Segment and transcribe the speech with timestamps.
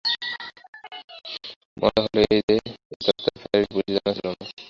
[1.77, 2.55] মজা হল এই যে,
[2.55, 4.45] এই তত্ত্বটা প্যারির পুলিশের জানা ছিল না।